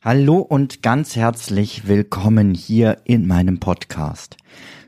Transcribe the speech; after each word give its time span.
Hallo 0.00 0.38
und 0.38 0.82
ganz 0.82 1.16
herzlich 1.16 1.88
willkommen 1.88 2.54
hier 2.54 2.98
in 3.04 3.26
meinem 3.26 3.58
Podcast. 3.58 4.36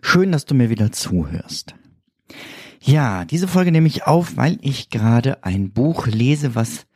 Schön, 0.02 0.30
dass 0.30 0.44
du 0.44 0.54
mir 0.54 0.70
wieder 0.70 0.92
zuhörst. 0.92 1.74
Ja, 2.80 3.24
diese 3.24 3.48
Folge 3.48 3.72
nehme 3.72 3.88
ich 3.88 4.06
auf, 4.06 4.36
weil 4.36 4.56
ich 4.60 4.88
gerade 4.88 5.42
ein 5.42 5.72
Buch 5.72 6.06
lese, 6.06 6.54
was 6.54 6.86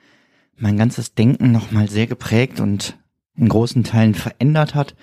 mein 0.56 0.76
ganzes 0.76 1.14
Denken 1.14 1.50
nochmal 1.50 1.88
sehr 1.88 2.06
geprägt 2.06 2.60
und 2.60 2.96
in 3.36 3.48
großen 3.48 3.82
Teilen 3.82 4.14
verändert 4.14 4.76
hat. 4.76 4.94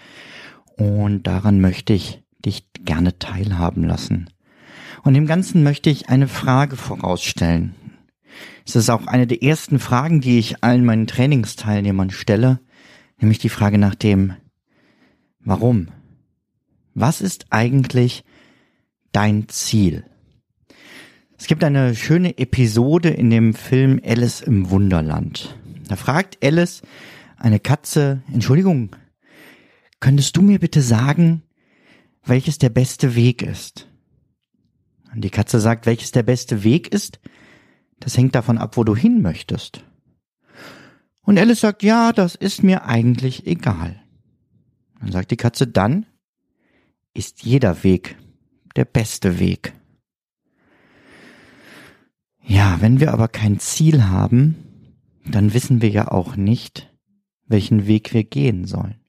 Und 0.77 1.23
daran 1.23 1.59
möchte 1.59 1.91
ich 1.91 2.23
dich 2.45 2.65
gerne 2.85 3.19
teilhaben 3.19 3.83
lassen. 3.83 4.29
Und 5.03 5.13
dem 5.15 5.25
Ganzen 5.25 5.63
möchte 5.63 5.89
ich 5.89 6.09
eine 6.09 6.27
Frage 6.27 6.75
vorausstellen. 6.75 7.75
Es 8.65 8.75
ist 8.75 8.89
auch 8.89 9.07
eine 9.07 9.27
der 9.27 9.43
ersten 9.43 9.79
Fragen, 9.79 10.21
die 10.21 10.37
ich 10.39 10.63
allen 10.63 10.85
meinen 10.85 11.07
Trainingsteilnehmern 11.07 12.11
stelle, 12.11 12.59
nämlich 13.19 13.39
die 13.39 13.49
Frage 13.49 13.77
nach 13.77 13.95
dem 13.95 14.35
Warum? 15.43 15.87
Was 16.93 17.21
ist 17.21 17.47
eigentlich 17.49 18.23
dein 19.11 19.49
Ziel? 19.49 20.05
Es 21.37 21.47
gibt 21.47 21.63
eine 21.63 21.95
schöne 21.95 22.37
Episode 22.37 23.09
in 23.09 23.31
dem 23.31 23.55
Film 23.55 23.99
Alice 24.05 24.41
im 24.41 24.69
Wunderland. 24.69 25.57
Da 25.87 25.95
fragt 25.95 26.37
Alice 26.43 26.83
eine 27.37 27.59
Katze, 27.59 28.21
Entschuldigung, 28.31 28.95
könntest 29.99 30.37
du 30.37 30.43
mir 30.43 30.59
bitte 30.59 30.83
sagen, 30.83 31.41
welches 32.23 32.59
der 32.59 32.69
beste 32.69 33.15
Weg 33.15 33.41
ist? 33.41 33.90
Und 35.13 35.21
die 35.21 35.29
Katze 35.29 35.59
sagt, 35.59 35.85
welches 35.85 36.11
der 36.11 36.23
beste 36.23 36.63
Weg 36.63 36.93
ist? 36.93 37.19
Das 37.99 38.17
hängt 38.17 38.35
davon 38.35 38.57
ab, 38.57 38.77
wo 38.77 38.83
du 38.83 38.95
hin 38.95 39.21
möchtest. 39.21 39.83
Und 41.21 41.37
Alice 41.37 41.59
sagt, 41.59 41.83
ja, 41.83 42.13
das 42.13 42.35
ist 42.35 42.63
mir 42.63 42.85
eigentlich 42.85 43.45
egal. 43.45 44.01
Dann 44.99 45.11
sagt 45.11 45.31
die 45.31 45.37
Katze, 45.37 45.67
dann 45.67 46.05
ist 47.13 47.43
jeder 47.43 47.83
Weg 47.83 48.17
der 48.75 48.85
beste 48.85 49.39
Weg. 49.39 49.73
Ja, 52.43 52.81
wenn 52.81 52.99
wir 52.99 53.13
aber 53.13 53.27
kein 53.27 53.59
Ziel 53.59 54.05
haben, 54.05 54.55
dann 55.25 55.53
wissen 55.53 55.81
wir 55.81 55.89
ja 55.89 56.07
auch 56.07 56.35
nicht, 56.35 56.91
welchen 57.45 57.85
Weg 57.85 58.13
wir 58.13 58.23
gehen 58.23 58.65
sollen. 58.65 59.00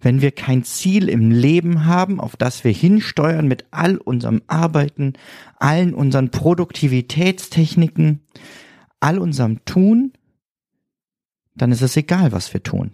Wenn 0.00 0.20
wir 0.20 0.30
kein 0.30 0.64
Ziel 0.64 1.08
im 1.08 1.30
Leben 1.30 1.84
haben, 1.84 2.20
auf 2.20 2.36
das 2.36 2.64
wir 2.64 2.72
hinsteuern 2.72 3.46
mit 3.46 3.66
all 3.70 3.96
unserem 3.96 4.42
Arbeiten, 4.46 5.14
allen 5.58 5.94
unseren 5.94 6.30
Produktivitätstechniken, 6.30 8.20
all 9.00 9.18
unserem 9.18 9.64
Tun, 9.64 10.12
dann 11.54 11.72
ist 11.72 11.82
es 11.82 11.96
egal, 11.96 12.32
was 12.32 12.52
wir 12.52 12.62
tun. 12.62 12.92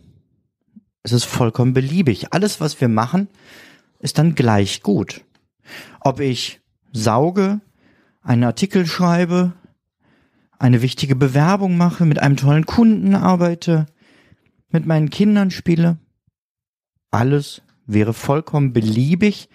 Es 1.03 1.13
ist 1.13 1.25
vollkommen 1.25 1.73
beliebig. 1.73 2.33
Alles, 2.33 2.61
was 2.61 2.81
wir 2.81 2.89
machen, 2.89 3.29
ist 4.01 4.19
dann 4.19 4.35
gleich 4.35 4.83
gut. 4.83 5.25
Ob 6.01 6.21
ich 6.21 6.61
sauge, 6.93 7.61
einen 8.23 8.45
Artikel 8.45 8.87
schreibe, 8.87 9.53
eine 10.59 10.83
wichtige 10.83 11.15
Bewerbung 11.15 11.77
mache, 11.77 12.05
mit 12.07 12.19
einem 12.19 12.37
tollen 12.37 12.67
Kunden 12.67 13.15
arbeite, 13.15 13.87
mit 14.71 14.87
meinen 14.87 15.11
Kindern 15.11 15.51
spiele. 15.51 15.99
Alles 17.17 17.63
wäre 17.87 18.13
vollkommen 18.13 18.75
beliebig, 18.75 19.49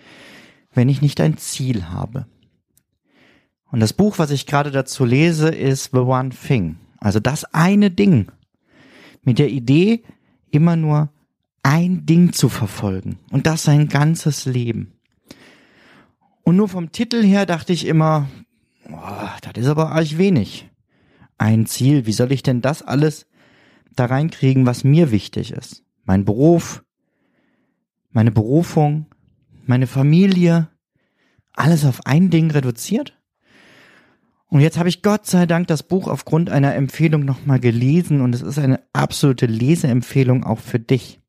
wenn 0.74 0.90
ich 0.90 1.04
nicht 1.04 1.22
ein 1.22 1.38
Ziel 1.38 1.90
habe. 1.90 2.26
Und 3.72 3.82
das 3.82 3.94
Buch, 3.94 4.18
was 4.18 4.32
ich 4.32 4.48
gerade 4.48 4.72
dazu 4.72 5.06
lese, 5.06 5.50
ist 5.50 5.92
The 5.94 6.00
One 6.00 6.30
Thing. 6.30 6.78
Also 6.98 7.20
das 7.20 7.46
eine 7.54 7.92
Ding. 7.92 8.32
Mit 9.22 9.38
der 9.38 9.50
Idee, 9.50 10.02
immer 10.50 10.76
nur 10.76 11.10
ein 11.62 12.08
Ding 12.08 12.34
zu 12.34 12.50
verfolgen. 12.50 13.20
Und 13.30 13.46
das 13.46 13.62
sein 13.62 13.90
ganzes 13.90 14.46
Leben. 14.46 14.94
Und 16.42 16.56
nur 16.56 16.68
vom 16.68 16.92
Titel 16.92 17.22
her 17.22 17.46
dachte 17.46 17.74
ich 17.74 17.86
immer, 17.86 18.28
oh, 18.90 19.30
das 19.44 19.54
ist 19.64 19.68
aber 19.68 19.92
arg 19.92 20.18
wenig 20.18 20.68
ein 21.38 21.68
Ziel. 21.68 22.08
Wie 22.08 22.14
soll 22.14 22.32
ich 22.32 22.42
denn 22.42 22.62
das 22.62 22.82
alles 22.82 23.28
da 23.96 24.06
reinkriegen, 24.06 24.66
was 24.66 24.84
mir 24.84 25.12
wichtig 25.12 25.52
ist? 25.52 25.84
Mein 26.06 26.26
Beruf, 26.26 26.84
meine 28.12 28.32
Berufung, 28.32 29.08
meine 29.66 29.88
Familie, 29.88 30.70
alles 31.54 31.86
auf 31.86 32.06
ein 32.06 32.30
Ding 32.30 32.52
reduziert? 32.52 33.18
Und 34.48 34.60
jetzt 34.60 34.78
habe 34.78 34.90
ich 34.90 35.02
Gott 35.02 35.26
sei 35.26 35.46
Dank 35.46 35.68
das 35.68 35.82
Buch 35.82 36.08
aufgrund 36.08 36.50
einer 36.50 36.76
Empfehlung 36.76 37.24
nochmal 37.24 37.60
gelesen 37.60 38.20
und 38.20 38.36
es 38.36 38.42
ist 38.42 38.60
eine 38.60 38.82
absolute 38.92 39.46
Leseempfehlung 39.46 40.44
auch 40.44 40.60
für 40.60 40.80
dich. 40.80 41.22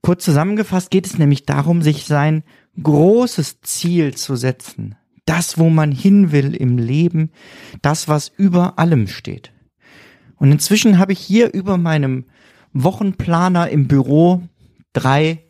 Kurz 0.00 0.24
zusammengefasst 0.24 0.90
geht 0.90 1.06
es 1.06 1.18
nämlich 1.18 1.44
darum, 1.44 1.82
sich 1.82 2.04
sein 2.04 2.42
großes 2.82 3.60
Ziel 3.60 4.14
zu 4.14 4.36
setzen, 4.36 4.94
das, 5.26 5.58
wo 5.58 5.68
man 5.68 5.92
hin 5.92 6.32
will 6.32 6.54
im 6.54 6.78
Leben, 6.78 7.32
das, 7.82 8.08
was 8.08 8.28
über 8.28 8.78
allem 8.78 9.08
steht. 9.08 9.52
Und 10.36 10.52
inzwischen 10.52 10.98
habe 10.98 11.12
ich 11.12 11.18
hier 11.18 11.52
über 11.52 11.76
meinem 11.76 12.24
Wochenplaner 12.72 13.68
im 13.68 13.88
Büro 13.88 14.42
drei 14.92 15.45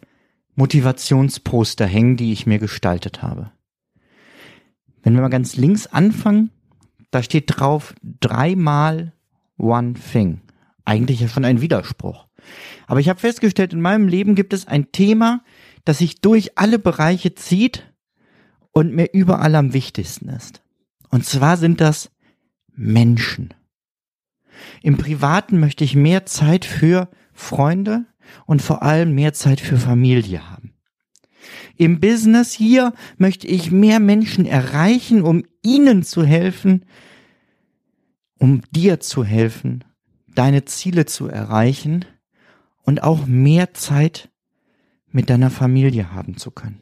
Motivationsposter 0.57 1.87
hängen, 1.87 2.17
die 2.17 2.33
ich 2.33 2.47
mir 2.47 2.59
gestaltet 2.59 3.23
habe. 3.23 3.53
Wenn 5.03 5.15
wir 5.15 5.23
mal 5.23 5.29
ganz 5.29 5.57
links 5.57 5.87
anfangen, 5.87 6.51
da 7.11 7.23
steht 7.23 7.45
drauf 7.47 7.95
dreimal 8.03 9.13
One 9.59 9.95
Thing. 9.95 10.41
Eigentlich 10.85 11.21
ja 11.21 11.29
schon 11.29 11.45
ein 11.45 11.61
Widerspruch. 11.61 12.27
Aber 12.87 13.01
ich 13.01 13.09
habe 13.09 13.21
festgestellt, 13.21 13.73
in 13.73 13.81
meinem 13.81 14.09
Leben 14.09 14.35
gibt 14.35 14.53
es 14.53 14.67
ein 14.67 14.93
Thema, 14.93 15.43
das 15.85 15.99
sich 15.99 16.21
durch 16.21 16.59
alle 16.59 16.79
Bereiche 16.79 17.35
zieht 17.35 17.93
und 18.73 18.95
mir 18.95 19.13
überall 19.13 19.55
am 19.55 19.73
wichtigsten 19.73 20.29
ist. 20.29 20.63
Und 21.11 21.25
zwar 21.25 21.57
sind 21.57 21.81
das 21.81 22.11
Menschen. 22.75 23.55
Im 24.83 24.97
Privaten 24.97 25.61
möchte 25.61 25.85
ich 25.85 25.95
mehr 25.95 26.27
Zeit 26.27 26.65
für 26.65 27.09
Freunde 27.33 28.07
und 28.47 28.63
vor 28.63 28.83
allem 28.83 29.15
mehr 29.15 29.33
Zeit 29.33 29.61
für 29.61 29.77
Familie 29.77 30.51
haben. 30.51 30.73
Im 31.77 32.01
Business 32.01 32.53
hier 32.53 32.93
möchte 33.19 33.47
ich 33.47 33.71
mehr 33.71 34.01
Menschen 34.01 34.47
erreichen, 34.47 35.23
um 35.23 35.45
ihnen 35.63 36.03
zu 36.03 36.25
helfen, 36.25 36.85
um 38.39 38.63
dir 38.71 39.01
zu 39.01 39.25
helfen, 39.25 39.85
deine 40.27 40.65
Ziele 40.65 41.07
zu 41.07 41.29
erreichen 41.29 42.05
und 42.83 43.03
auch 43.03 43.27
mehr 43.27 43.75
Zeit 43.75 44.31
mit 45.11 45.31
deiner 45.31 45.51
Familie 45.51 46.13
haben 46.13 46.37
zu 46.37 46.51
können. 46.51 46.81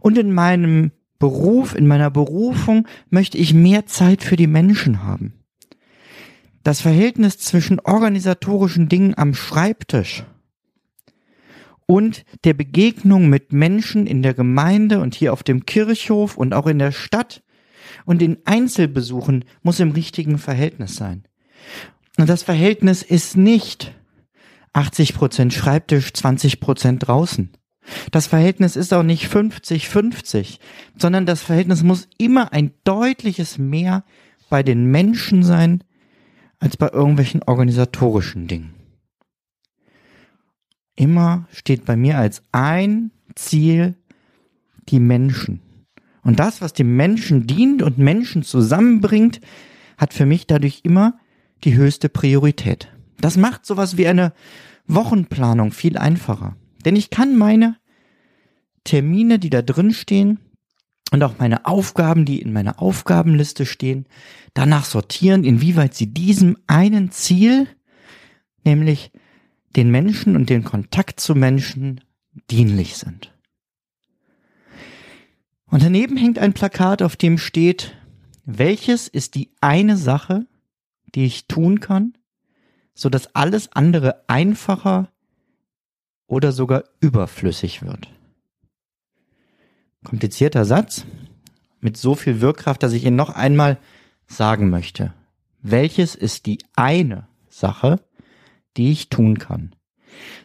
Und 0.00 0.18
in 0.18 0.32
meinem 0.32 0.92
Beruf, 1.18 1.74
in 1.74 1.86
meiner 1.86 2.10
Berufung 2.10 2.86
möchte 3.08 3.38
ich 3.38 3.54
mehr 3.54 3.86
Zeit 3.86 4.22
für 4.22 4.36
die 4.36 4.46
Menschen 4.46 5.02
haben. 5.02 5.39
Das 6.62 6.80
Verhältnis 6.80 7.38
zwischen 7.38 7.80
organisatorischen 7.80 8.88
Dingen 8.88 9.16
am 9.16 9.34
Schreibtisch 9.34 10.24
und 11.86 12.24
der 12.44 12.54
Begegnung 12.54 13.28
mit 13.28 13.52
Menschen 13.52 14.06
in 14.06 14.22
der 14.22 14.34
Gemeinde 14.34 15.00
und 15.00 15.14
hier 15.14 15.32
auf 15.32 15.42
dem 15.42 15.66
Kirchhof 15.66 16.36
und 16.36 16.54
auch 16.54 16.66
in 16.66 16.78
der 16.78 16.92
Stadt 16.92 17.42
und 18.04 18.22
in 18.22 18.38
Einzelbesuchen 18.44 19.44
muss 19.62 19.80
im 19.80 19.92
richtigen 19.92 20.38
Verhältnis 20.38 20.96
sein. 20.96 21.24
Und 22.18 22.28
das 22.28 22.42
Verhältnis 22.42 23.02
ist 23.02 23.36
nicht 23.36 23.94
80 24.72 25.14
Prozent 25.14 25.52
Schreibtisch, 25.52 26.12
20 26.12 26.60
Prozent 26.60 27.08
draußen. 27.08 27.50
Das 28.12 28.26
Verhältnis 28.26 28.76
ist 28.76 28.92
auch 28.92 29.02
nicht 29.02 29.26
50-50, 29.26 30.58
sondern 30.96 31.26
das 31.26 31.42
Verhältnis 31.42 31.82
muss 31.82 32.08
immer 32.18 32.52
ein 32.52 32.72
deutliches 32.84 33.58
Mehr 33.58 34.04
bei 34.48 34.62
den 34.62 34.84
Menschen 34.86 35.42
sein, 35.42 35.82
als 36.60 36.76
bei 36.76 36.90
irgendwelchen 36.90 37.42
organisatorischen 37.42 38.46
Dingen. 38.46 38.74
Immer 40.94 41.48
steht 41.50 41.86
bei 41.86 41.96
mir 41.96 42.18
als 42.18 42.42
ein 42.52 43.10
Ziel 43.34 43.96
die 44.88 45.00
Menschen. 45.00 45.60
Und 46.22 46.38
das, 46.38 46.60
was 46.60 46.74
dem 46.74 46.96
Menschen 46.96 47.46
dient 47.46 47.82
und 47.82 47.96
Menschen 47.96 48.42
zusammenbringt, 48.42 49.40
hat 49.96 50.12
für 50.12 50.26
mich 50.26 50.46
dadurch 50.46 50.80
immer 50.84 51.18
die 51.64 51.74
höchste 51.74 52.08
Priorität. 52.08 52.88
Das 53.18 53.36
macht 53.36 53.64
sowas 53.64 53.96
wie 53.96 54.06
eine 54.06 54.32
Wochenplanung 54.86 55.72
viel 55.72 55.96
einfacher. 55.96 56.56
Denn 56.84 56.96
ich 56.96 57.10
kann 57.10 57.36
meine 57.36 57.76
Termine, 58.84 59.38
die 59.38 59.50
da 59.50 59.62
drin 59.62 59.92
stehen, 59.92 60.38
und 61.10 61.22
auch 61.22 61.38
meine 61.38 61.66
Aufgaben, 61.66 62.24
die 62.24 62.40
in 62.40 62.52
meiner 62.52 62.80
Aufgabenliste 62.80 63.66
stehen, 63.66 64.06
danach 64.54 64.84
sortieren, 64.84 65.44
inwieweit 65.44 65.94
sie 65.94 66.12
diesem 66.12 66.56
einen 66.66 67.10
Ziel, 67.10 67.66
nämlich 68.64 69.10
den 69.76 69.90
Menschen 69.90 70.36
und 70.36 70.50
den 70.50 70.64
Kontakt 70.64 71.20
zu 71.20 71.34
Menschen 71.34 72.00
dienlich 72.50 72.96
sind. 72.96 73.32
Und 75.66 75.82
daneben 75.82 76.16
hängt 76.16 76.38
ein 76.38 76.52
Plakat, 76.52 77.02
auf 77.02 77.16
dem 77.16 77.38
steht, 77.38 77.96
welches 78.44 79.06
ist 79.06 79.36
die 79.36 79.50
eine 79.60 79.96
Sache, 79.96 80.46
die 81.14 81.24
ich 81.24 81.46
tun 81.46 81.80
kann, 81.80 82.14
so 82.94 83.08
dass 83.08 83.34
alles 83.34 83.72
andere 83.72 84.28
einfacher 84.28 85.12
oder 86.26 86.52
sogar 86.52 86.84
überflüssig 87.00 87.82
wird. 87.82 88.08
Komplizierter 90.04 90.64
Satz 90.64 91.04
mit 91.80 91.96
so 91.96 92.14
viel 92.14 92.40
Wirkkraft, 92.40 92.82
dass 92.82 92.92
ich 92.92 93.04
ihn 93.04 93.16
noch 93.16 93.30
einmal 93.30 93.78
sagen 94.26 94.70
möchte. 94.70 95.12
Welches 95.62 96.14
ist 96.14 96.46
die 96.46 96.58
eine 96.74 97.28
Sache, 97.48 98.00
die 98.76 98.92
ich 98.92 99.08
tun 99.10 99.38
kann, 99.38 99.74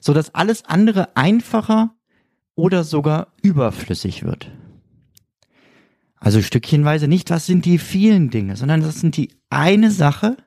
so 0.01 0.13
dass 0.13 0.35
alles 0.35 0.65
andere 0.65 1.15
einfacher 1.15 1.95
oder 2.55 2.83
sogar 2.83 3.33
überflüssig 3.41 4.23
wird? 4.23 4.51
Also 6.17 6.41
stückchenweise 6.41 7.07
nicht, 7.07 7.29
was 7.29 7.45
sind 7.45 7.65
die 7.65 7.77
vielen 7.77 8.29
Dinge, 8.29 8.55
sondern 8.55 8.81
das 8.81 8.99
sind 8.99 9.15
die 9.15 9.33
eine 9.49 9.91
Sache, 9.91 10.37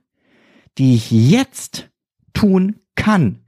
die 0.76 0.94
ich 0.94 1.10
jetzt 1.10 1.88
tun 2.38 2.76
kann. 2.94 3.40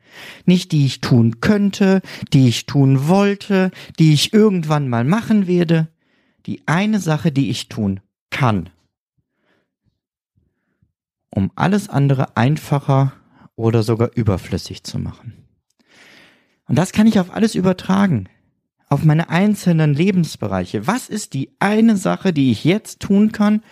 Nicht 0.45 0.73
die 0.73 0.85
ich 0.85 1.01
tun 1.01 1.41
könnte, 1.41 2.01
die 2.33 2.49
ich 2.49 2.67
tun 2.67 3.07
wollte, 3.07 3.71
die 4.01 4.13
ich 4.13 4.33
irgendwann 4.33 4.89
mal 4.89 5.05
machen 5.05 5.47
werde. 5.47 5.87
Die 6.47 6.67
eine 6.67 6.99
Sache, 6.99 7.31
die 7.31 7.51
ich 7.51 7.69
tun 7.69 8.01
kann. 8.31 8.69
Um 11.31 11.53
alles 11.55 11.89
andere 11.89 12.37
einfacher 12.37 13.13
oder 13.55 13.85
sogar 13.85 14.11
überflüssig 14.17 14.83
zu 14.83 14.99
machen. 14.99 15.35
Und 16.67 16.77
das 16.77 16.91
kann 16.91 17.07
ich 17.07 17.21
auf 17.21 17.33
alles 17.33 17.55
übertragen 17.55 18.29
auf 18.89 19.05
meine 19.05 19.29
einzelnen 19.31 19.95
Lebensbereiche. 19.95 20.89
Was 20.89 21.09
ist 21.09 21.33
die 21.35 21.53
eine 21.61 21.97
Sache, 21.97 22.33
die 22.33 22.51
ich 22.51 22.65
jetzt 22.65 22.99
tun 22.99 23.31
kann, 23.31 23.63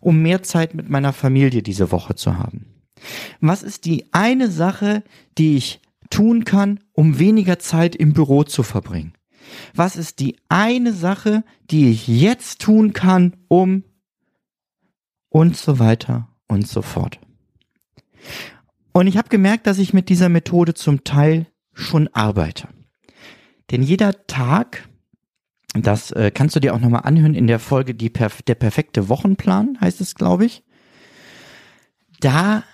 um 0.00 0.22
mehr 0.22 0.42
Zeit 0.42 0.72
mit 0.72 0.88
meiner 0.88 1.12
Familie 1.12 1.62
diese 1.62 1.92
Woche 1.92 2.14
zu 2.14 2.38
haben? 2.38 2.71
Was 3.40 3.62
ist 3.62 3.84
die 3.84 4.06
eine 4.12 4.50
Sache, 4.50 5.02
die 5.38 5.56
ich 5.56 5.80
tun 6.10 6.44
kann, 6.44 6.80
um 6.92 7.18
weniger 7.18 7.58
Zeit 7.58 7.96
im 7.96 8.12
Büro 8.12 8.44
zu 8.44 8.62
verbringen? 8.62 9.14
Was 9.74 9.96
ist 9.96 10.20
die 10.20 10.36
eine 10.48 10.92
Sache, 10.92 11.44
die 11.70 11.90
ich 11.90 12.06
jetzt 12.06 12.60
tun 12.60 12.92
kann, 12.92 13.36
um 13.48 13.84
und 15.32 15.56
so 15.56 15.78
weiter 15.78 16.28
und 16.46 16.68
so 16.68 16.82
fort. 16.82 17.18
Und 18.92 19.06
ich 19.06 19.16
habe 19.16 19.30
gemerkt, 19.30 19.66
dass 19.66 19.78
ich 19.78 19.94
mit 19.94 20.08
dieser 20.10 20.28
Methode 20.28 20.74
zum 20.74 21.02
Teil 21.02 21.46
schon 21.72 22.08
arbeite. 22.08 22.68
Denn 23.70 23.82
jeder 23.82 24.26
Tag, 24.26 24.86
das 25.72 26.10
äh, 26.10 26.30
kannst 26.30 26.54
du 26.54 26.60
dir 26.60 26.74
auch 26.74 26.80
nochmal 26.80 27.02
anhören 27.04 27.34
in 27.34 27.46
der 27.46 27.58
Folge 27.58 27.94
die 27.94 28.10
Perf 28.10 28.42
Der 28.42 28.54
perfekte 28.54 29.08
Wochenplan, 29.08 29.78
heißt 29.80 30.02
es, 30.02 30.14
glaube 30.14 30.44
ich. 30.44 30.62
Da 32.20 32.64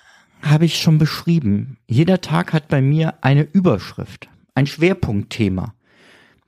habe 0.43 0.65
ich 0.65 0.81
schon 0.81 0.99
beschrieben, 0.99 1.79
jeder 1.87 2.21
Tag 2.21 2.53
hat 2.53 2.69
bei 2.69 2.81
mir 2.81 3.15
eine 3.23 3.43
Überschrift, 3.43 4.29
ein 4.55 4.67
Schwerpunktthema. 4.67 5.75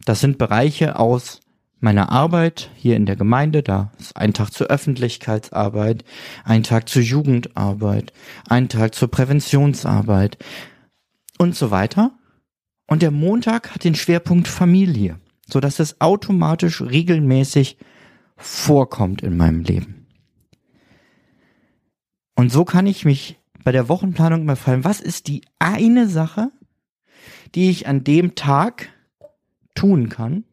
Das 0.04 0.20
sind 0.20 0.38
Bereiche 0.38 0.98
aus 0.98 1.40
meiner 1.80 2.10
Arbeit 2.10 2.70
hier 2.76 2.96
in 2.96 3.06
der 3.06 3.16
Gemeinde, 3.16 3.62
da 3.62 3.92
ist 3.98 4.16
ein 4.16 4.34
Tag 4.34 4.50
zur 4.50 4.68
Öffentlichkeitsarbeit, 4.68 6.04
ein 6.44 6.62
Tag 6.62 6.88
zur 6.88 7.02
Jugendarbeit, 7.02 8.12
ein 8.48 8.68
Tag 8.68 8.94
zur 8.94 9.10
Präventionsarbeit 9.10 10.38
und 11.38 11.56
so 11.56 11.70
weiter. 11.70 12.12
Und 12.86 13.02
der 13.02 13.10
Montag 13.10 13.74
hat 13.74 13.84
den 13.84 13.94
Schwerpunkt 13.94 14.48
Familie, 14.48 15.18
so 15.46 15.60
dass 15.60 15.80
es 15.80 16.00
automatisch 16.00 16.82
regelmäßig 16.82 17.78
vorkommt 18.36 19.22
in 19.22 19.36
meinem 19.36 19.62
Leben. 19.62 20.06
Und 22.36 22.50
so 22.50 22.64
kann 22.64 22.86
ich 22.86 23.04
mich 23.04 23.39
bei 23.64 23.72
der 23.72 23.88
Wochenplanung 23.88 24.42
immer 24.42 24.56
fragen, 24.56 24.84
was 24.84 25.00
ist 25.00 25.26
die 25.28 25.42
eine 25.58 26.08
Sache, 26.08 26.50
die 27.54 27.70
ich 27.70 27.86
an 27.86 28.04
dem 28.04 28.34
Tag 28.34 28.88
tun 29.74 30.08
kann, 30.08 30.44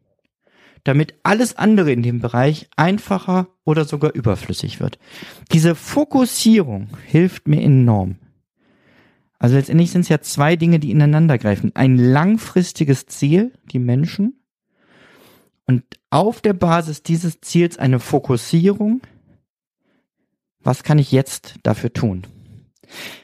damit 0.84 1.14
alles 1.22 1.56
andere 1.56 1.92
in 1.92 2.02
dem 2.02 2.20
Bereich 2.20 2.68
einfacher 2.76 3.48
oder 3.64 3.84
sogar 3.84 4.14
überflüssig 4.14 4.80
wird. 4.80 4.98
Diese 5.52 5.74
Fokussierung 5.74 6.88
hilft 7.06 7.48
mir 7.48 7.60
enorm. 7.62 8.16
Also 9.38 9.56
letztendlich 9.56 9.90
sind 9.90 10.02
es 10.02 10.08
ja 10.08 10.20
zwei 10.20 10.56
Dinge, 10.56 10.80
die 10.80 10.90
ineinander 10.90 11.38
greifen. 11.38 11.74
Ein 11.74 11.96
langfristiges 11.96 13.06
Ziel, 13.06 13.52
die 13.70 13.78
Menschen, 13.78 14.34
und 15.66 15.84
auf 16.08 16.40
der 16.40 16.54
Basis 16.54 17.02
dieses 17.02 17.42
Ziels 17.42 17.78
eine 17.78 18.00
Fokussierung. 18.00 19.02
Was 20.60 20.82
kann 20.82 20.98
ich 20.98 21.12
jetzt 21.12 21.56
dafür 21.62 21.92
tun? 21.92 22.26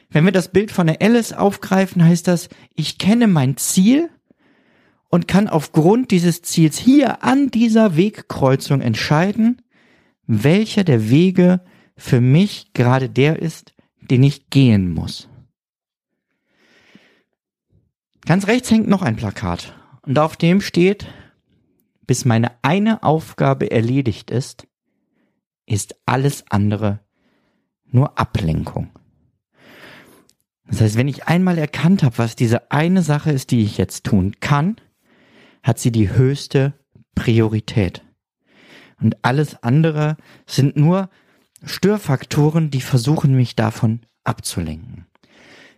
Wenn 0.09 0.25
wir 0.25 0.31
das 0.31 0.51
Bild 0.51 0.71
von 0.71 0.87
der 0.87 1.01
Alice 1.01 1.33
aufgreifen, 1.33 2.03
heißt 2.03 2.27
das, 2.27 2.49
ich 2.73 2.97
kenne 2.97 3.27
mein 3.27 3.57
Ziel 3.57 4.09
und 5.09 5.27
kann 5.27 5.47
aufgrund 5.47 6.11
dieses 6.11 6.41
Ziels 6.41 6.77
hier 6.77 7.23
an 7.23 7.49
dieser 7.49 7.97
Wegkreuzung 7.97 8.81
entscheiden, 8.81 9.61
welcher 10.27 10.83
der 10.83 11.09
Wege 11.09 11.61
für 11.97 12.21
mich 12.21 12.73
gerade 12.73 13.09
der 13.09 13.39
ist, 13.41 13.73
den 14.01 14.23
ich 14.23 14.49
gehen 14.49 14.89
muss. 14.93 15.29
Ganz 18.25 18.47
rechts 18.47 18.71
hängt 18.71 18.87
noch 18.87 19.01
ein 19.01 19.15
Plakat 19.15 19.73
und 20.01 20.17
auf 20.17 20.35
dem 20.35 20.61
steht, 20.61 21.07
bis 22.07 22.25
meine 22.25 22.51
eine 22.63 23.03
Aufgabe 23.03 23.71
erledigt 23.71 24.31
ist, 24.31 24.67
ist 25.65 25.95
alles 26.05 26.43
andere 26.49 26.99
nur 27.85 28.17
Ablenkung. 28.19 28.89
Das 30.67 30.81
heißt, 30.81 30.97
wenn 30.97 31.07
ich 31.07 31.27
einmal 31.27 31.57
erkannt 31.57 32.03
habe, 32.03 32.17
was 32.17 32.35
diese 32.35 32.71
eine 32.71 33.01
Sache 33.01 33.31
ist, 33.31 33.51
die 33.51 33.63
ich 33.63 33.77
jetzt 33.77 34.03
tun 34.03 34.33
kann, 34.39 34.77
hat 35.63 35.79
sie 35.79 35.91
die 35.91 36.11
höchste 36.11 36.73
Priorität. 37.13 38.03
Und 38.99 39.23
alles 39.23 39.61
andere 39.63 40.17
sind 40.45 40.77
nur 40.77 41.09
Störfaktoren, 41.63 42.69
die 42.69 42.81
versuchen, 42.81 43.35
mich 43.35 43.55
davon 43.55 44.01
abzulenken. 44.23 45.05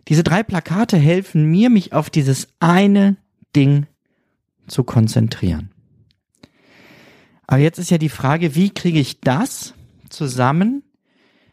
Diese 0.08 0.22
drei 0.22 0.42
Plakate 0.42 0.96
helfen 0.96 1.44
mir, 1.44 1.70
mich 1.70 1.92
auf 1.92 2.10
dieses 2.10 2.48
eine 2.60 3.16
Ding 3.54 3.86
zu 4.66 4.84
konzentrieren. 4.84 5.70
Aber 7.46 7.60
jetzt 7.60 7.78
ist 7.78 7.90
ja 7.90 7.98
die 7.98 8.08
Frage, 8.08 8.54
wie 8.54 8.70
kriege 8.70 9.00
ich 9.00 9.20
das 9.20 9.74
zusammen 10.08 10.82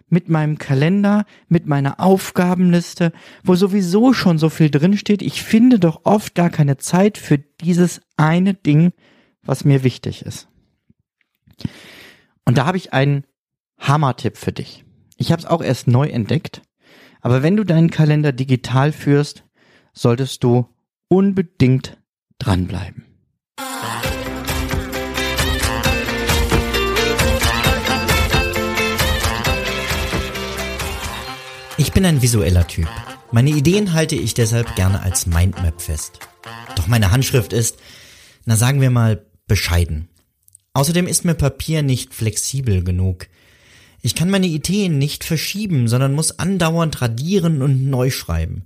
mit 0.08 0.30
meinem 0.30 0.58
Kalender, 0.58 1.26
mit 1.48 1.66
meiner 1.66 2.00
Aufgabenliste, 2.00 3.12
wo 3.44 3.56
sowieso 3.56 4.14
schon 4.14 4.38
so 4.38 4.50
viel 4.50 4.70
drinsteht. 4.70 5.22
Ich 5.22 5.42
finde 5.42 5.80
doch 5.80 6.02
oft 6.04 6.36
gar 6.36 6.50
keine 6.50 6.78
Zeit 6.78 7.18
für 7.18 7.38
dieses 7.38 8.02
eine 8.18 8.54
Ding, 8.54 8.92
was 9.44 9.66
mir 9.66 9.84
wichtig 9.84 10.24
ist. 10.24 10.48
Und 12.46 12.58
da 12.58 12.66
habe 12.66 12.78
ich 12.78 12.94
einen 12.94 13.26
Hammer-Tipp 13.80 14.38
für 14.38 14.52
dich. 14.52 14.86
Ich 15.18 15.32
habe 15.32 15.42
es 15.42 15.48
auch 15.48 15.62
erst 15.62 15.88
neu 15.88 16.08
entdeckt 16.08 16.62
aber 17.26 17.42
wenn 17.42 17.58
du 17.58 17.64
deinen 17.64 17.90
Kalender 17.90 18.32
digital 18.32 18.92
führst, 18.92 19.46
solltest 19.94 20.44
du 20.44 20.70
unbedingt 21.08 21.98
dranbleiben. 22.38 23.04
Bin 31.96 32.06
ein 32.06 32.22
visueller 32.22 32.68
Typ. 32.68 32.90
Meine 33.32 33.52
Ideen 33.52 33.94
halte 33.94 34.16
ich 34.16 34.34
deshalb 34.34 34.76
gerne 34.76 35.02
als 35.02 35.28
Mindmap 35.28 35.82
fest. 35.82 36.20
Doch 36.76 36.88
meine 36.88 37.12
Handschrift 37.12 37.54
ist, 37.54 37.78
na 38.44 38.58
sagen 38.58 38.82
wir 38.82 38.90
mal, 38.90 39.26
bescheiden. 39.48 40.10
Außerdem 40.74 41.08
ist 41.08 41.24
mir 41.24 41.36
Papier 41.36 41.84
nicht 41.84 42.14
flexibel 42.14 42.84
genug. 42.84 43.28
Ich 44.02 44.14
kann 44.14 44.30
meine 44.30 44.48
Ideen 44.48 44.98
nicht 44.98 45.24
verschieben, 45.24 45.88
sondern 45.88 46.14
muss 46.14 46.38
andauernd 46.38 47.02
radieren 47.02 47.62
und 47.62 47.90
neu 47.90 48.12
schreiben. 48.12 48.66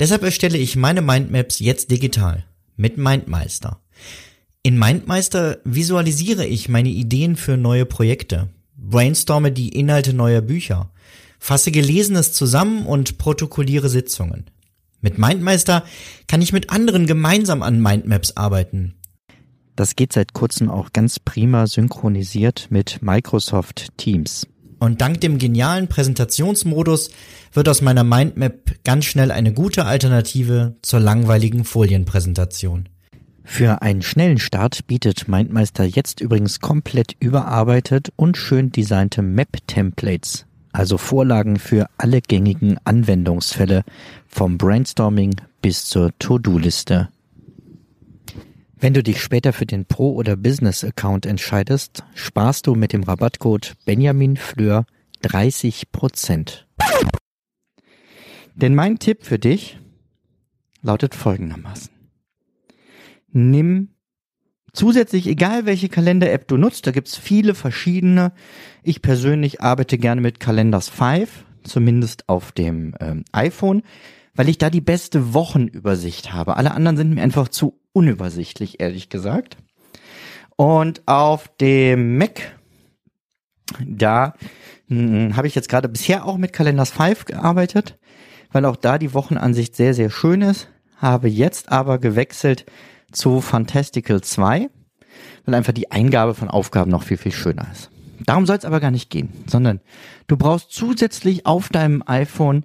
Deshalb 0.00 0.24
erstelle 0.24 0.58
ich 0.58 0.74
meine 0.74 1.00
Mindmaps 1.00 1.60
jetzt 1.60 1.92
digital 1.92 2.44
mit 2.76 2.98
Mindmeister. 2.98 3.80
In 4.64 4.80
Mindmeister 4.80 5.58
visualisiere 5.62 6.44
ich 6.44 6.68
meine 6.68 6.88
Ideen 6.88 7.36
für 7.36 7.56
neue 7.56 7.86
Projekte, 7.86 8.48
brainstorme 8.76 9.52
die 9.52 9.68
Inhalte 9.68 10.12
neuer 10.12 10.40
Bücher, 10.40 10.90
fasse 11.44 11.70
Gelesenes 11.70 12.32
zusammen 12.32 12.86
und 12.86 13.18
protokolliere 13.18 13.90
Sitzungen. 13.90 14.46
Mit 15.02 15.18
Mindmeister 15.18 15.84
kann 16.26 16.40
ich 16.40 16.54
mit 16.54 16.70
anderen 16.70 17.06
gemeinsam 17.06 17.62
an 17.62 17.82
Mindmaps 17.82 18.38
arbeiten. 18.38 18.94
Das 19.76 19.94
geht 19.94 20.14
seit 20.14 20.32
kurzem 20.32 20.70
auch 20.70 20.94
ganz 20.94 21.18
prima 21.18 21.66
synchronisiert 21.66 22.68
mit 22.70 23.02
Microsoft 23.02 23.88
Teams. 23.98 24.46
Und 24.78 25.02
dank 25.02 25.20
dem 25.20 25.36
genialen 25.36 25.86
Präsentationsmodus 25.86 27.10
wird 27.52 27.68
aus 27.68 27.82
meiner 27.82 28.04
Mindmap 28.04 28.82
ganz 28.82 29.04
schnell 29.04 29.30
eine 29.30 29.52
gute 29.52 29.84
Alternative 29.84 30.76
zur 30.80 31.00
langweiligen 31.00 31.64
Folienpräsentation. 31.64 32.88
Für 33.42 33.82
einen 33.82 34.00
schnellen 34.00 34.38
Start 34.38 34.86
bietet 34.86 35.28
Mindmeister 35.28 35.84
jetzt 35.84 36.22
übrigens 36.22 36.60
komplett 36.60 37.14
überarbeitet 37.20 38.14
und 38.16 38.38
schön 38.38 38.72
designte 38.72 39.20
Map-Templates, 39.20 40.46
also 40.74 40.98
Vorlagen 40.98 41.58
für 41.58 41.88
alle 41.96 42.20
gängigen 42.20 42.76
Anwendungsfälle 42.84 43.84
vom 44.26 44.58
Brainstorming 44.58 45.34
bis 45.62 45.86
zur 45.86 46.10
To-Do-Liste. 46.18 47.08
Wenn 48.76 48.92
du 48.92 49.02
dich 49.02 49.22
später 49.22 49.54
für 49.54 49.64
den 49.64 49.86
Pro- 49.86 50.12
oder 50.12 50.36
Business-Account 50.36 51.24
entscheidest, 51.24 52.04
sparst 52.14 52.66
du 52.66 52.74
mit 52.74 52.92
dem 52.92 53.04
Rabattcode 53.04 53.74
Benjamin 53.86 54.36
Fleur 54.36 54.84
30 55.22 55.90
Prozent. 55.90 56.66
Denn 58.54 58.74
mein 58.74 58.98
Tipp 58.98 59.24
für 59.24 59.38
dich 59.38 59.78
lautet 60.82 61.14
folgendermaßen 61.14 61.94
nimm 63.34 63.88
zusätzlich, 64.74 65.26
egal 65.26 65.64
welche 65.64 65.88
Kalender-App 65.88 66.46
du 66.46 66.56
nutzt, 66.58 66.86
da 66.86 66.90
gibt's 66.90 67.16
viele 67.16 67.54
verschiedene. 67.54 68.32
Ich 68.82 69.00
persönlich 69.00 69.62
arbeite 69.62 69.96
gerne 69.96 70.20
mit 70.20 70.40
Calendars 70.40 70.90
5, 70.90 71.44
zumindest 71.62 72.28
auf 72.28 72.52
dem 72.52 72.94
ähm, 73.00 73.24
iPhone, 73.32 73.82
weil 74.34 74.48
ich 74.48 74.58
da 74.58 74.68
die 74.68 74.82
beste 74.82 75.32
Wochenübersicht 75.32 76.32
habe. 76.32 76.56
Alle 76.56 76.72
anderen 76.72 76.96
sind 76.96 77.14
mir 77.14 77.22
einfach 77.22 77.48
zu 77.48 77.80
unübersichtlich, 77.92 78.80
ehrlich 78.80 79.08
gesagt. 79.08 79.56
Und 80.56 81.02
auf 81.06 81.48
dem 81.60 82.18
Mac, 82.18 82.58
da 83.84 84.34
hm, 84.88 85.36
habe 85.36 85.46
ich 85.46 85.54
jetzt 85.54 85.68
gerade 85.68 85.88
bisher 85.88 86.26
auch 86.26 86.36
mit 86.36 86.52
Calendars 86.52 86.90
5 86.90 87.24
gearbeitet, 87.24 87.98
weil 88.52 88.64
auch 88.66 88.76
da 88.76 88.98
die 88.98 89.14
Wochenansicht 89.14 89.74
sehr, 89.74 89.94
sehr 89.94 90.10
schön 90.10 90.42
ist. 90.42 90.68
Habe 90.96 91.28
jetzt 91.28 91.72
aber 91.72 91.98
gewechselt 91.98 92.66
zu 93.14 93.40
Fantastical 93.40 94.20
2, 94.20 94.70
weil 95.44 95.54
einfach 95.54 95.72
die 95.72 95.90
Eingabe 95.90 96.34
von 96.34 96.48
Aufgaben 96.48 96.90
noch 96.90 97.02
viel, 97.02 97.16
viel 97.16 97.32
schöner 97.32 97.66
ist. 97.72 97.90
Darum 98.26 98.46
soll 98.46 98.56
es 98.56 98.64
aber 98.64 98.80
gar 98.80 98.90
nicht 98.90 99.10
gehen, 99.10 99.30
sondern 99.46 99.80
du 100.26 100.36
brauchst 100.36 100.70
zusätzlich 100.72 101.46
auf 101.46 101.68
deinem 101.68 102.02
iPhone 102.06 102.64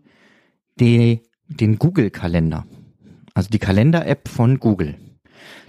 die, 0.80 1.22
den 1.48 1.78
Google-Kalender. 1.78 2.66
Also 3.34 3.50
die 3.50 3.60
Kalender-App 3.60 4.28
von 4.28 4.60
Google. 4.60 4.96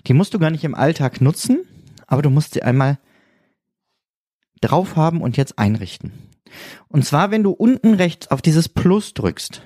Die 0.06 0.12
musst 0.12 0.34
du 0.34 0.38
gar 0.38 0.50
nicht 0.50 0.64
im 0.64 0.74
Alltag 0.74 1.20
nutzen, 1.20 1.60
aber 2.06 2.22
du 2.22 2.30
musst 2.30 2.54
sie 2.54 2.62
einmal 2.62 2.98
drauf 4.60 4.96
haben 4.96 5.20
und 5.22 5.36
jetzt 5.36 5.58
einrichten. 5.58 6.12
Und 6.88 7.04
zwar, 7.04 7.30
wenn 7.30 7.42
du 7.42 7.50
unten 7.50 7.94
rechts 7.94 8.28
auf 8.30 8.42
dieses 8.42 8.68
Plus 8.68 9.14
drückst, 9.14 9.62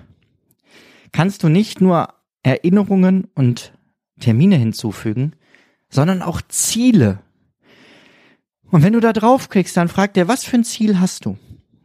kannst 1.13 1.43
du 1.43 1.49
nicht 1.49 1.81
nur 1.81 2.09
Erinnerungen 2.43 3.29
und 3.35 3.74
Termine 4.21 4.57
hinzufügen, 4.57 5.33
sondern 5.89 6.23
auch 6.23 6.41
Ziele. 6.49 7.21
Und 8.71 8.83
wenn 8.83 8.93
du 8.93 9.01
da 9.01 9.13
draufklickst, 9.13 9.77
dann 9.77 9.89
fragt 9.89 10.17
er, 10.17 10.29
was 10.29 10.45
für 10.45 10.57
ein 10.57 10.65
Ziel 10.65 11.01
hast 11.01 11.25
du? 11.25 11.39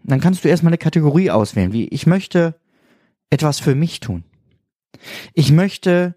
Dann 0.03 0.19
kannst 0.21 0.43
du 0.43 0.50
erstmal 0.50 0.71
eine 0.71 0.77
Kategorie 0.77 1.29
auswählen, 1.29 1.74
wie 1.74 1.88
ich 1.88 2.07
möchte 2.07 2.55
etwas 3.29 3.59
für 3.59 3.75
mich 3.75 4.00
tun. 4.00 4.24
Ich 5.33 5.51
möchte 5.51 6.15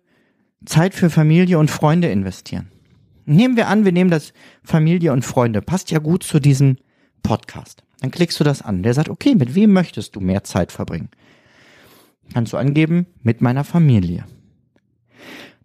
Zeit 0.64 0.94
für 0.94 1.10
Familie 1.10 1.58
und 1.58 1.70
Freunde 1.70 2.08
investieren. 2.08 2.70
Nehmen 3.24 3.56
wir 3.56 3.68
an, 3.68 3.84
wir 3.84 3.92
nehmen 3.92 4.10
das 4.10 4.32
Familie 4.62 5.12
und 5.12 5.24
Freunde. 5.24 5.62
Passt 5.62 5.90
ja 5.90 5.98
gut 5.98 6.22
zu 6.22 6.40
diesem 6.40 6.78
Podcast. 7.22 7.84
Dann 8.00 8.10
klickst 8.10 8.40
du 8.40 8.44
das 8.44 8.62
an. 8.62 8.82
Der 8.82 8.94
sagt, 8.94 9.08
okay, 9.08 9.34
mit 9.34 9.54
wem 9.54 9.72
möchtest 9.72 10.16
du 10.16 10.20
mehr 10.20 10.42
Zeit 10.42 10.72
verbringen? 10.72 11.10
Kannst 12.32 12.52
du 12.52 12.56
angeben, 12.56 13.06
mit 13.22 13.40
meiner 13.40 13.64
Familie. 13.64 14.24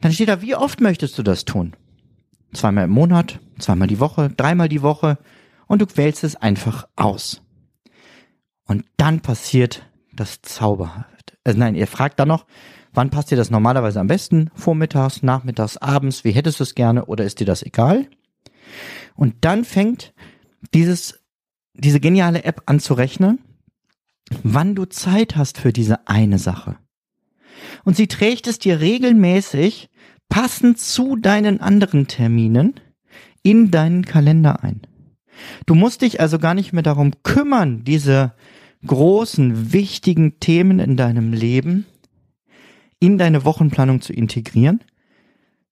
Dann 0.01 0.11
steht 0.11 0.29
da, 0.29 0.41
wie 0.41 0.55
oft 0.55 0.81
möchtest 0.81 1.17
du 1.17 1.23
das 1.23 1.45
tun? 1.45 1.75
Zweimal 2.53 2.85
im 2.85 2.91
Monat, 2.91 3.39
zweimal 3.59 3.87
die 3.87 3.99
Woche, 3.99 4.29
dreimal 4.29 4.69
die 4.69 4.81
Woche 4.81 5.17
und 5.67 5.81
du 5.81 5.85
wählst 5.95 6.23
es 6.23 6.35
einfach 6.35 6.87
aus. 6.95 7.41
Und 8.65 8.85
dann 8.97 9.21
passiert 9.21 9.85
das 10.13 10.41
Zauberhaft. 10.41 11.37
Also 11.43 11.59
nein, 11.59 11.75
ihr 11.75 11.87
fragt 11.87 12.19
dann 12.19 12.27
noch, 12.27 12.45
wann 12.93 13.09
passt 13.09 13.31
dir 13.31 13.37
das 13.37 13.49
normalerweise 13.49 13.99
am 13.99 14.07
besten? 14.07 14.49
Vormittags, 14.53 15.23
nachmittags, 15.23 15.77
abends, 15.77 16.23
wie 16.23 16.31
hättest 16.31 16.59
du 16.59 16.63
es 16.63 16.75
gerne 16.75 17.05
oder 17.05 17.23
ist 17.23 17.39
dir 17.39 17.45
das 17.45 17.63
egal? 17.63 18.07
Und 19.15 19.35
dann 19.41 19.63
fängt 19.65 20.13
dieses, 20.73 21.19
diese 21.73 21.99
geniale 21.99 22.43
App 22.43 22.63
an 22.65 22.79
zu 22.79 22.93
rechnen, 22.93 23.39
wann 24.43 24.75
du 24.75 24.85
Zeit 24.85 25.35
hast 25.35 25.57
für 25.57 25.71
diese 25.71 26.07
eine 26.07 26.39
Sache 26.39 26.77
und 27.83 27.95
sie 27.95 28.07
trägt 28.07 28.47
es 28.47 28.59
dir 28.59 28.79
regelmäßig 28.79 29.89
passend 30.29 30.79
zu 30.79 31.15
deinen 31.15 31.61
anderen 31.61 32.07
Terminen 32.07 32.79
in 33.43 33.71
deinen 33.71 34.05
Kalender 34.05 34.63
ein. 34.63 34.81
Du 35.65 35.75
musst 35.75 36.01
dich 36.01 36.19
also 36.19 36.39
gar 36.39 36.53
nicht 36.53 36.73
mehr 36.73 36.83
darum 36.83 37.11
kümmern, 37.23 37.83
diese 37.83 38.33
großen, 38.85 39.73
wichtigen 39.73 40.39
Themen 40.39 40.79
in 40.79 40.97
deinem 40.97 41.33
Leben 41.33 41.85
in 42.99 43.17
deine 43.17 43.45
Wochenplanung 43.45 44.01
zu 44.01 44.13
integrieren, 44.13 44.83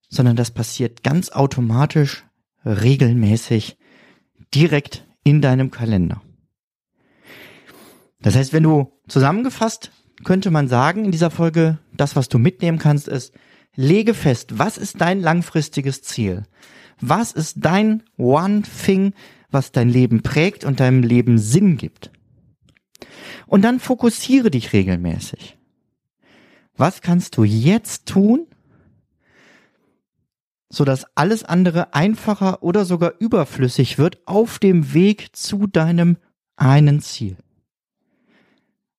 sondern 0.08 0.36
das 0.36 0.52
passiert 0.52 1.02
ganz 1.02 1.30
automatisch, 1.30 2.24
regelmäßig, 2.64 3.76
direkt 4.54 5.04
in 5.24 5.40
deinem 5.40 5.70
Kalender. 5.70 6.22
Das 8.20 8.36
heißt, 8.36 8.52
wenn 8.52 8.62
du 8.62 8.92
zusammengefasst 9.08 9.90
könnte 10.24 10.50
man 10.50 10.68
sagen 10.68 11.04
in 11.04 11.12
dieser 11.12 11.30
Folge, 11.30 11.78
das, 11.92 12.16
was 12.16 12.28
du 12.28 12.38
mitnehmen 12.38 12.78
kannst, 12.78 13.08
ist, 13.08 13.32
lege 13.74 14.14
fest, 14.14 14.58
was 14.58 14.78
ist 14.78 15.00
dein 15.00 15.20
langfristiges 15.20 16.02
Ziel? 16.02 16.44
Was 17.00 17.32
ist 17.32 17.56
dein 17.58 18.02
One 18.16 18.62
Thing, 18.62 19.12
was 19.50 19.72
dein 19.72 19.88
Leben 19.88 20.22
prägt 20.22 20.64
und 20.64 20.80
deinem 20.80 21.02
Leben 21.02 21.38
Sinn 21.38 21.76
gibt? 21.76 22.10
Und 23.46 23.62
dann 23.62 23.78
fokussiere 23.78 24.50
dich 24.50 24.72
regelmäßig. 24.72 25.58
Was 26.76 27.00
kannst 27.00 27.36
du 27.36 27.44
jetzt 27.44 28.06
tun, 28.06 28.46
sodass 30.68 31.06
alles 31.14 31.44
andere 31.44 31.94
einfacher 31.94 32.62
oder 32.62 32.84
sogar 32.84 33.14
überflüssig 33.18 33.98
wird 33.98 34.26
auf 34.26 34.58
dem 34.58 34.92
Weg 34.94 35.34
zu 35.36 35.66
deinem 35.66 36.16
einen 36.56 37.00
Ziel? 37.00 37.36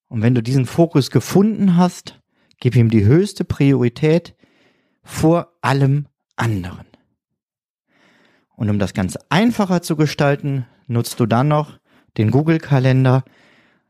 Und 0.08 0.22
wenn 0.22 0.36
du 0.36 0.42
diesen 0.42 0.66
Fokus 0.66 1.12
gefunden 1.12 1.76
hast, 1.76 2.22
gib 2.60 2.76
ihm 2.76 2.90
die 2.90 3.06
höchste 3.06 3.44
Priorität 3.44 4.36
vor 5.04 5.54
allem 5.62 6.08
anderen. 6.36 6.86
Und 8.56 8.70
um 8.70 8.80
das 8.80 8.94
Ganze 8.94 9.20
einfacher 9.30 9.82
zu 9.82 9.96
gestalten, 9.96 10.66
nutzt 10.88 11.20
du 11.20 11.26
dann 11.26 11.48
noch 11.48 11.80
den 12.18 12.32
Google-Kalender, 12.32 13.24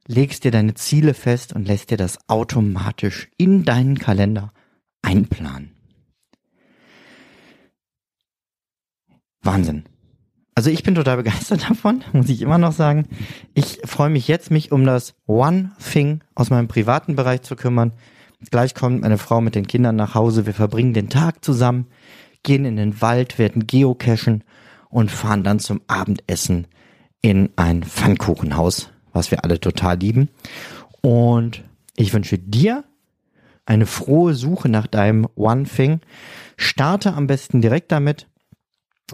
legst 0.07 0.43
dir 0.43 0.51
deine 0.51 0.73
Ziele 0.73 1.13
fest 1.13 1.53
und 1.53 1.67
lässt 1.67 1.91
dir 1.91 1.97
das 1.97 2.19
automatisch 2.27 3.29
in 3.37 3.63
deinen 3.63 3.97
Kalender 3.97 4.51
einplanen. 5.01 5.71
Wahnsinn. 9.41 9.85
Also 10.57 10.71
ich 10.71 10.81
bin 10.81 10.95
total 10.95 11.17
begeistert 11.17 11.61
davon, 11.69 12.03
muss 12.13 12.29
ich 12.29 12.41
immer 12.41 12.57
noch 12.57 12.71
sagen. 12.71 13.05
Ich 13.53 13.79
freue 13.85 14.09
mich 14.09 14.27
jetzt, 14.27 14.49
mich 14.49 14.71
um 14.71 14.87
das 14.87 15.13
One 15.27 15.69
Thing 15.77 16.23
aus 16.33 16.49
meinem 16.49 16.67
privaten 16.67 17.15
Bereich 17.15 17.43
zu 17.43 17.55
kümmern. 17.55 17.93
Gleich 18.49 18.73
kommt 18.73 19.01
meine 19.01 19.19
Frau 19.19 19.39
mit 19.39 19.53
den 19.53 19.67
Kindern 19.67 19.95
nach 19.95 20.15
Hause. 20.15 20.47
Wir 20.47 20.55
verbringen 20.55 20.95
den 20.95 21.09
Tag 21.09 21.45
zusammen, 21.45 21.85
gehen 22.41 22.65
in 22.65 22.75
den 22.75 23.01
Wald, 23.01 23.37
werden 23.37 23.67
geocachen 23.67 24.43
und 24.89 25.11
fahren 25.11 25.43
dann 25.43 25.59
zum 25.59 25.81
Abendessen 25.85 26.65
in 27.21 27.51
ein 27.55 27.83
Pfannkuchenhaus, 27.83 28.89
was 29.13 29.29
wir 29.29 29.43
alle 29.43 29.59
total 29.59 29.99
lieben. 29.99 30.27
Und 31.01 31.63
ich 31.95 32.15
wünsche 32.15 32.39
dir 32.39 32.83
eine 33.67 33.85
frohe 33.85 34.33
Suche 34.33 34.69
nach 34.69 34.87
deinem 34.87 35.27
One 35.35 35.65
Thing. 35.65 35.99
Starte 36.57 37.13
am 37.13 37.27
besten 37.27 37.61
direkt 37.61 37.91
damit 37.91 38.25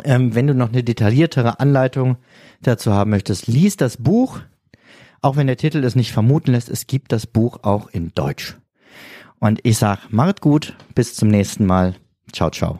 ähm, 0.03 0.35
wenn 0.35 0.47
du 0.47 0.55
noch 0.55 0.69
eine 0.69 0.83
detailliertere 0.83 1.59
Anleitung 1.59 2.17
dazu 2.61 2.93
haben 2.93 3.11
möchtest, 3.11 3.47
lies 3.47 3.77
das 3.77 3.97
Buch. 3.97 4.39
Auch 5.21 5.35
wenn 5.35 5.47
der 5.47 5.57
Titel 5.57 5.83
es 5.83 5.95
nicht 5.95 6.11
vermuten 6.11 6.51
lässt, 6.51 6.69
es 6.69 6.87
gibt 6.87 7.11
das 7.11 7.27
Buch 7.27 7.59
auch 7.63 7.87
in 7.89 8.11
Deutsch. 8.13 8.57
Und 9.39 9.59
ich 9.63 9.77
sag, 9.77 10.11
macht 10.11 10.41
gut, 10.41 10.75
bis 10.95 11.15
zum 11.15 11.29
nächsten 11.29 11.65
Mal. 11.65 11.95
Ciao, 12.31 12.49
ciao. 12.49 12.79